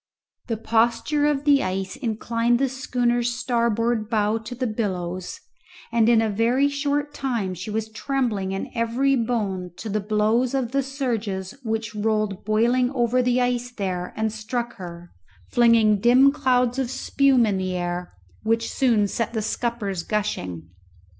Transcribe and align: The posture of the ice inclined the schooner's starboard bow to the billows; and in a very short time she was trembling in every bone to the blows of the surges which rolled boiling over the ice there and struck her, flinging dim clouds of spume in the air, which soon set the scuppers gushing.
The 0.47 0.57
posture 0.57 1.27
of 1.27 1.43
the 1.43 1.61
ice 1.61 1.95
inclined 1.95 2.57
the 2.57 2.69
schooner's 2.69 3.35
starboard 3.35 4.09
bow 4.09 4.39
to 4.39 4.55
the 4.55 4.65
billows; 4.65 5.39
and 5.91 6.09
in 6.09 6.23
a 6.23 6.29
very 6.31 6.69
short 6.69 7.13
time 7.13 7.53
she 7.53 7.69
was 7.69 7.87
trembling 7.91 8.51
in 8.51 8.71
every 8.73 9.15
bone 9.15 9.69
to 9.77 9.89
the 9.89 9.99
blows 9.99 10.55
of 10.55 10.71
the 10.71 10.81
surges 10.81 11.53
which 11.61 11.93
rolled 11.93 12.43
boiling 12.43 12.89
over 12.95 13.21
the 13.21 13.39
ice 13.41 13.69
there 13.73 14.11
and 14.17 14.33
struck 14.33 14.77
her, 14.77 15.11
flinging 15.51 15.99
dim 15.99 16.31
clouds 16.31 16.79
of 16.79 16.89
spume 16.89 17.45
in 17.45 17.57
the 17.57 17.75
air, 17.75 18.11
which 18.41 18.71
soon 18.71 19.07
set 19.07 19.33
the 19.33 19.41
scuppers 19.43 20.01
gushing. 20.01 20.71